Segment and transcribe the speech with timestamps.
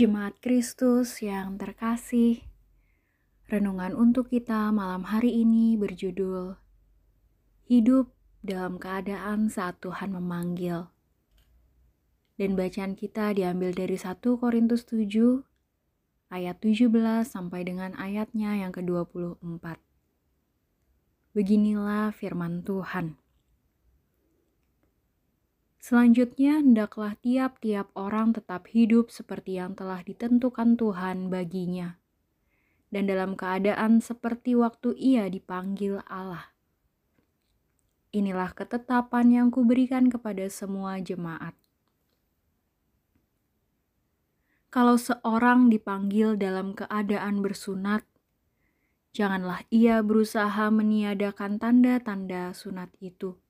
[0.00, 2.40] Jemaat Kristus yang terkasih,
[3.52, 6.56] renungan untuk kita malam hari ini berjudul
[7.68, 8.08] Hidup
[8.40, 10.88] dalam keadaan saat Tuhan memanggil.
[12.40, 15.44] Dan bacaan kita diambil dari 1 Korintus 7
[16.32, 16.88] ayat 17
[17.28, 19.76] sampai dengan ayatnya yang ke-24.
[21.36, 23.19] Beginilah firman Tuhan.
[25.80, 31.96] Selanjutnya, hendaklah tiap-tiap orang tetap hidup seperti yang telah ditentukan Tuhan baginya,
[32.92, 36.52] dan dalam keadaan seperti waktu ia dipanggil Allah.
[38.12, 41.56] Inilah ketetapan yang kuberikan kepada semua jemaat.
[44.68, 48.04] Kalau seorang dipanggil dalam keadaan bersunat,
[49.16, 53.40] janganlah ia berusaha meniadakan tanda-tanda sunat itu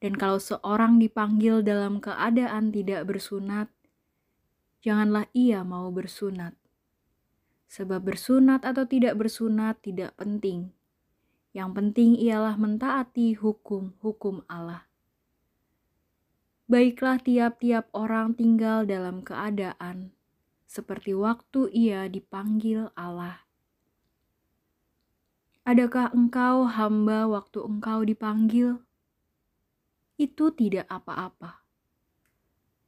[0.00, 3.68] dan kalau seorang dipanggil dalam keadaan tidak bersunat,
[4.80, 6.56] janganlah ia mau bersunat.
[7.70, 10.72] Sebab bersunat atau tidak bersunat tidak penting.
[11.52, 14.88] Yang penting ialah mentaati hukum-hukum Allah.
[16.66, 20.14] Baiklah tiap-tiap orang tinggal dalam keadaan
[20.70, 23.42] seperti waktu ia dipanggil Allah.
[25.66, 28.78] Adakah engkau hamba waktu engkau dipanggil?
[30.20, 31.64] Itu tidak apa-apa.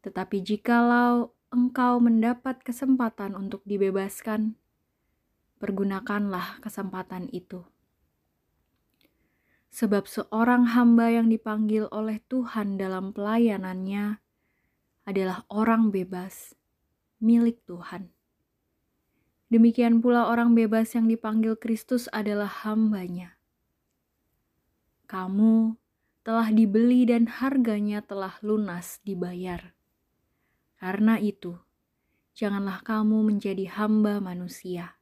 [0.04, 4.60] Tetapi jikalau engkau mendapat kesempatan untuk dibebaskan,
[5.56, 7.64] pergunakanlah kesempatan itu.
[9.72, 14.20] Sebab seorang hamba yang dipanggil oleh Tuhan dalam pelayanannya
[15.08, 16.52] adalah orang bebas,
[17.24, 18.12] milik Tuhan.
[19.48, 23.40] Demikian pula orang bebas yang dipanggil Kristus adalah hambanya.
[25.08, 25.81] Kamu
[26.22, 29.74] telah dibeli dan harganya telah lunas dibayar.
[30.78, 31.58] Karena itu,
[32.34, 34.98] janganlah kamu menjadi hamba manusia.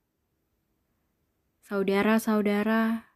[1.64, 3.12] Saudara-saudara,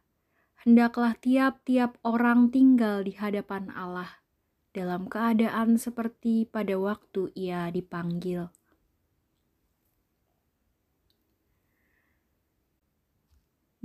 [0.63, 4.23] hendaklah tiap-tiap orang tinggal di hadapan Allah
[4.71, 8.53] dalam keadaan seperti pada waktu ia dipanggil.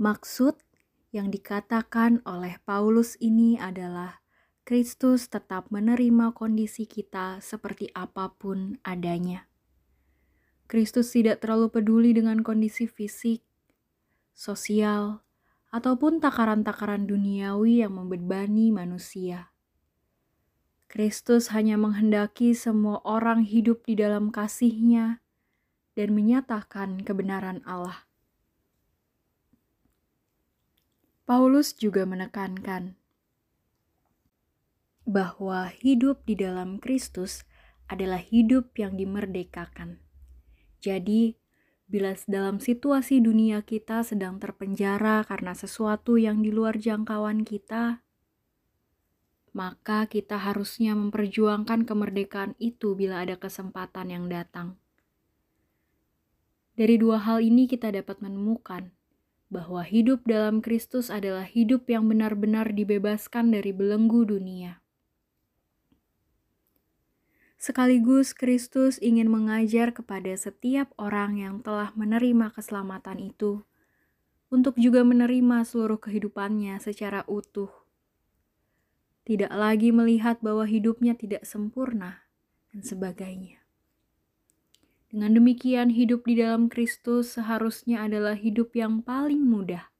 [0.01, 0.57] Maksud
[1.11, 4.23] yang dikatakan oleh Paulus ini adalah
[4.63, 9.51] Kristus tetap menerima kondisi kita seperti apa pun adanya.
[10.71, 13.43] Kristus tidak terlalu peduli dengan kondisi fisik,
[14.31, 15.19] sosial,
[15.75, 19.51] ataupun takaran-takaran duniawi yang membebani manusia.
[20.87, 25.23] Kristus hanya menghendaki semua orang hidup di dalam kasihnya
[25.95, 28.10] dan menyatakan kebenaran Allah.
[31.29, 32.97] Paulus juga menekankan
[35.05, 37.45] bahwa hidup di dalam Kristus
[37.91, 40.01] adalah hidup yang dimerdekakan.
[40.81, 41.37] Jadi,
[41.91, 48.01] bila dalam situasi dunia kita sedang terpenjara karena sesuatu yang di luar jangkauan kita,
[49.51, 54.79] maka kita harusnya memperjuangkan kemerdekaan itu bila ada kesempatan yang datang.
[56.79, 58.95] Dari dua hal ini, kita dapat menemukan
[59.51, 64.79] bahwa hidup dalam Kristus adalah hidup yang benar-benar dibebaskan dari belenggu dunia.
[67.61, 73.61] Sekaligus Kristus ingin mengajar kepada setiap orang yang telah menerima keselamatan itu
[74.49, 77.69] untuk juga menerima seluruh kehidupannya secara utuh.
[79.29, 82.25] Tidak lagi melihat bahwa hidupnya tidak sempurna
[82.73, 83.60] dan sebagainya.
[85.11, 89.91] Dengan demikian, hidup di dalam Kristus seharusnya adalah hidup yang paling mudah,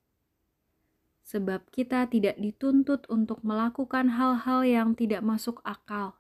[1.28, 6.16] sebab kita tidak dituntut untuk melakukan hal-hal yang tidak masuk akal.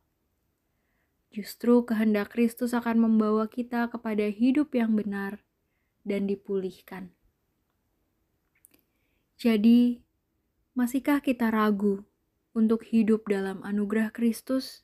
[1.31, 5.39] Justru kehendak Kristus akan membawa kita kepada hidup yang benar
[6.03, 7.15] dan dipulihkan.
[9.39, 10.03] Jadi,
[10.75, 12.03] masihkah kita ragu
[12.51, 14.83] untuk hidup dalam anugerah Kristus?